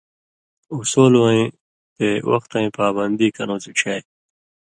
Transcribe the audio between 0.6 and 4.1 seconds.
اُصولہ وَیں تے وختَیں پاپندی کرؤں سِڇھیائ۔